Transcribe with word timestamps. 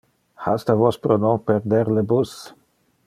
Hasta 0.45 0.73
vos 0.81 0.95
pro 1.03 1.15
non 1.25 1.37
perder 1.49 1.87
le 1.99 2.03
bus. 2.13 2.31